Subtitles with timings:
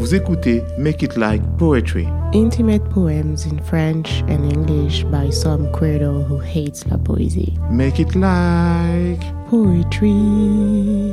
[0.00, 2.08] Vous écoutez Make It Like Poetry.
[2.32, 7.52] Intimate poems in French and English by some credo who hates la poésie.
[7.70, 11.12] Make It Like Poetry.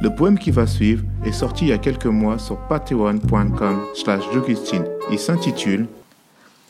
[0.00, 4.22] Le poème qui va suivre est sorti il y a quelques mois sur patreon.com slash
[5.12, 5.86] Il s'intitule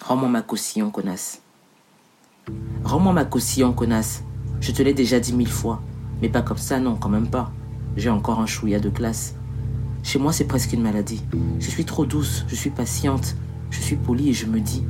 [0.04, 1.42] Rends-moi ma caution, connasse.
[2.82, 4.24] Rends-moi ma caution, connasse.
[4.60, 5.80] Je te l'ai déjà dit mille fois.
[6.20, 7.52] Mais pas comme ça, non, quand même pas.
[7.96, 9.36] J'ai encore un chouïa de classe.
[10.06, 11.20] Chez moi, c'est presque une maladie.
[11.58, 13.34] Je suis trop douce, je suis patiente,
[13.70, 14.84] je suis polie et je me dis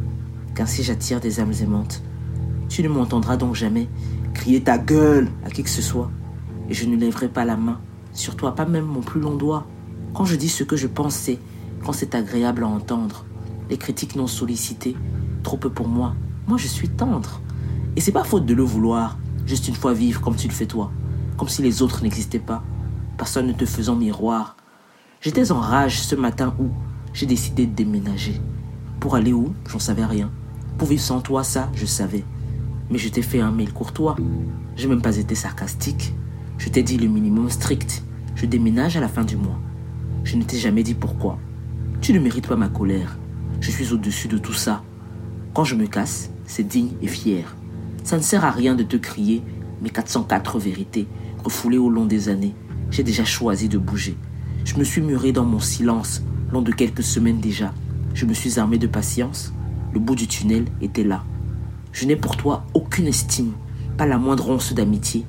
[0.55, 2.02] qu'ainsi j'attire des âmes aimantes.
[2.69, 3.89] Tu ne m'entendras donc jamais
[4.34, 6.11] crier ta gueule à qui que ce soit.
[6.69, 7.80] Et je ne lèverai pas la main,
[8.12, 9.66] sur toi, pas même mon plus long doigt.
[10.12, 11.39] Quand je dis ce que je pense, c'est
[11.83, 13.25] quand c'est agréable à entendre.
[13.70, 14.97] Les critiques non sollicitées,
[15.42, 16.14] trop peu pour moi.
[16.47, 17.41] Moi, je suis tendre.
[17.97, 20.67] Et c'est pas faute de le vouloir, juste une fois vivre comme tu le fais
[20.67, 20.92] toi,
[21.39, 22.62] comme si les autres n'existaient pas
[23.17, 24.56] personne ne te faisant miroir.
[25.27, 26.69] J'étais en rage ce matin où
[27.12, 28.41] j'ai décidé de déménager.
[29.00, 29.56] Pour aller où?
[29.69, 30.31] J'en savais rien.
[30.78, 32.23] Pour vivre sans toi, ça, je savais.
[32.91, 34.15] Mais je t'ai fait un mail courtois.
[34.77, 36.15] J'ai même pas été sarcastique.
[36.59, 38.05] Je t'ai dit le minimum strict.
[38.37, 39.59] Je déménage à la fin du mois.
[40.23, 41.41] Je ne t'ai jamais dit pourquoi.
[42.00, 43.19] Tu ne mérites pas ma colère.
[43.61, 44.84] Je suis au-dessus de tout ça.
[45.55, 47.56] Quand je me casse, c'est digne et fier.
[48.05, 49.43] Ça ne sert à rien de te crier
[49.83, 51.09] mes 404 vérités
[51.43, 52.55] refoulées au long des années
[52.91, 54.17] j'ai déjà choisi de bouger.
[54.67, 56.22] Je me suis muré dans mon silence,
[56.53, 57.72] long de quelques semaines déjà.
[58.14, 59.53] Je me suis armé de patience.
[59.95, 61.22] Le bout du tunnel était là.
[61.92, 63.53] Je n'ai pour toi aucune estime,
[63.97, 65.25] pas la moindre once d'amitié.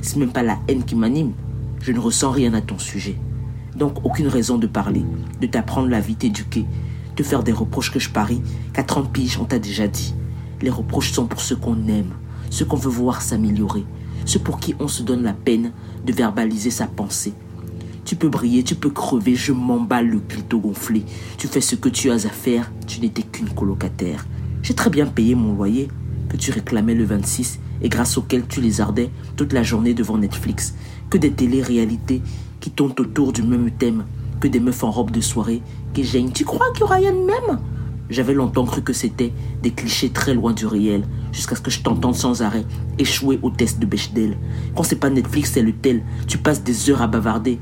[0.00, 1.32] C'est même pas la haine qui m'anime.
[1.82, 3.18] Je ne ressens rien à ton sujet.
[3.76, 5.04] Donc aucune raison de parler,
[5.38, 6.64] de t'apprendre la vie, t'éduquer,
[7.14, 8.40] de faire des reproches que je parie
[8.72, 10.14] qu'à 30 piges on t'a déjà dit.
[10.62, 12.14] Les reproches sont pour ceux qu'on aime,
[12.48, 13.84] ceux qu'on veut voir s'améliorer,
[14.24, 15.72] ceux pour qui on se donne la peine
[16.06, 17.34] de verbaliser sa pensée.
[18.08, 21.04] Tu peux briller, tu peux crever, je m'emballe le clito gonflé.
[21.36, 24.26] Tu fais ce que tu as à faire, tu n'étais qu'une colocataire.
[24.62, 25.88] J'ai très bien payé mon loyer
[26.30, 30.16] que tu réclamais le 26 et grâce auquel tu les ardais toute la journée devant
[30.16, 30.74] Netflix.
[31.10, 32.22] Que des télé-réalités
[32.60, 34.06] qui tournent autour du même thème,
[34.40, 35.60] que des meufs en robe de soirée
[35.92, 36.32] qui gênent.
[36.32, 37.58] Tu crois qu'il y aura de même
[38.10, 39.32] j'avais longtemps cru que c'était
[39.62, 42.64] des clichés très loin du réel, jusqu'à ce que je t'entende sans arrêt
[42.98, 44.36] échouer au test de Bechdel.
[44.74, 46.02] Quand c'est pas Netflix, c'est le tel.
[46.26, 47.58] Tu passes des heures à bavarder.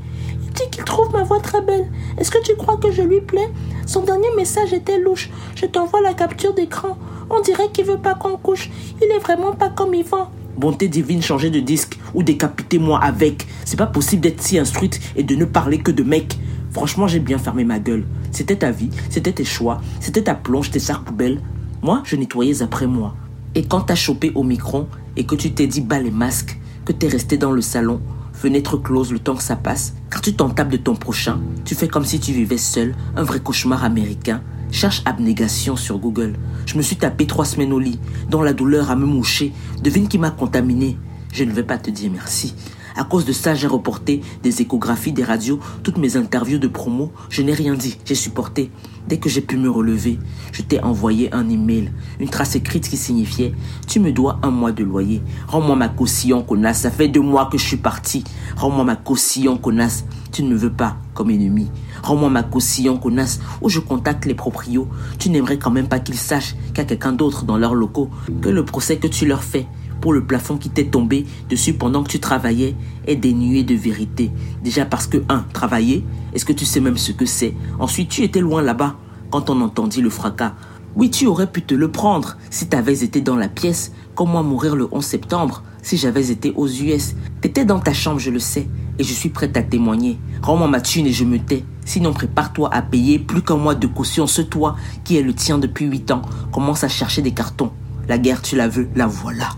[0.57, 1.87] Dit qu'il trouve ma voix très belle.
[2.17, 3.51] Est-ce que tu crois que je lui plais?
[3.87, 5.29] Son dernier message était louche.
[5.55, 6.97] Je t'envoie la capture d'écran.
[7.29, 8.71] On dirait qu'il veut pas qu'on couche.
[9.03, 10.31] Il est vraiment pas comme Yvan.
[10.57, 13.47] Bonté divine, changer de disque ou décapiter-moi avec.
[13.67, 16.39] C'est pas possible d'être si instruite et de ne parler que de mecs.
[16.71, 18.07] Franchement, j'ai bien fermé ma gueule.
[18.33, 21.41] C'était ta vie, c'était tes choix, c'était ta plonge, tes sacs poubelles.
[21.83, 23.15] Moi, je nettoyais après moi.
[23.55, 26.93] Et quand t'as chopé au micron et que tu t'es dit bas les masques, que
[26.93, 28.01] t'es resté dans le salon,
[28.37, 31.89] fenêtre close le temps que ça passe, car tu t'entables de ton prochain, tu fais
[31.89, 34.43] comme si tu vivais seul, un vrai cauchemar américain.
[34.71, 36.35] Cherche abnégation sur Google.
[36.67, 37.99] Je me suis tapé trois semaines au lit,
[38.29, 39.53] dans la douleur à me moucher.
[39.83, 40.99] Devine qui m'a contaminé.
[41.33, 42.55] Je ne vais pas te dire merci.
[42.97, 47.13] À cause de ça, j'ai reporté des échographies, des radios, toutes mes interviews de promo.
[47.29, 48.71] Je n'ai rien dit, j'ai supporté.
[49.07, 50.19] Dès que j'ai pu me relever,
[50.51, 53.53] je t'ai envoyé un email, une trace écrite qui signifiait
[53.87, 55.23] Tu me dois un mois de loyer.
[55.47, 56.81] Rends-moi ma caution, connasse.
[56.81, 58.25] Ça fait deux mois que je suis parti.
[58.57, 60.07] Rends-moi ma caution, connasse.
[60.33, 61.71] Tu ne me veux pas comme ennemi.
[62.03, 64.89] Rends-moi ma caution, connasse, ou je contacte les proprios?
[65.19, 68.11] Tu n'aimerais quand même pas qu'ils sachent qu'il y a quelqu'un d'autre dans leurs locaux,
[68.41, 69.67] que le procès que tu leur fais
[70.07, 72.77] pour le plafond qui t'est tombé dessus pendant que tu travaillais
[73.09, 74.31] est dénué de vérité.
[74.63, 77.55] Déjà parce que, un, travailler, est-ce que tu sais même ce que c'est?
[77.81, 78.95] Ensuite, tu étais loin là-bas
[79.33, 80.55] quand on entendit le fracas.
[80.95, 84.77] Oui, tu aurais pu te le prendre si t'avais été dans la pièce, comme mourir
[84.77, 87.17] le 11 septembre, si j'avais été aux US.
[87.41, 88.69] T'étais dans ta chambre, je le sais,
[89.01, 90.21] et je suis prête à témoigner.
[90.41, 91.65] Rends-moi ma thune et je me tais.
[91.85, 94.29] Sinon, prépare-toi à payer plus qu'un mois de caution.
[94.29, 97.73] Ce toi qui est le tien depuis 8 ans commence à chercher des cartons.
[98.07, 99.49] La guerre, tu la veux, la voilà.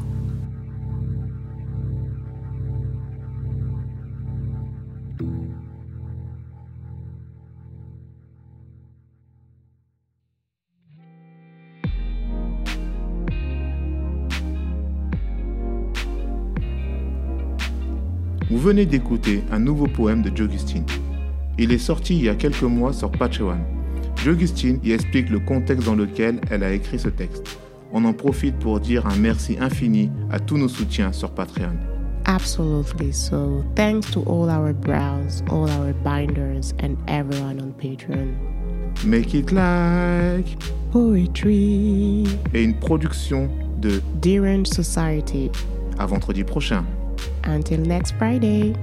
[18.50, 20.86] Vous venez d'écouter un nouveau poème de Jogustine.
[21.58, 23.58] Il est sorti il y a quelques mois sur Patreon.
[24.24, 27.58] Jogustine y explique le contexte dans lequel elle a écrit ce texte.
[27.92, 31.76] On en profite pour dire un merci infini à tous nos soutiens sur Patreon.
[32.24, 33.12] Absolutely.
[33.12, 38.34] So, thanks to all our brows, all our binders, and everyone on Patreon.
[39.04, 40.56] Make it like
[40.90, 42.24] poetry.
[42.54, 45.50] Et une production de Derange Society.
[45.98, 46.84] À vendredi prochain.
[47.48, 48.74] Until next Friday.